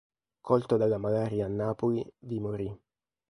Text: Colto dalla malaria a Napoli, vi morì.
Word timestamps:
Colto 0.41 0.77
dalla 0.77 0.97
malaria 0.97 1.45
a 1.45 1.47
Napoli, 1.47 2.03
vi 2.21 2.39
morì. 2.39 2.79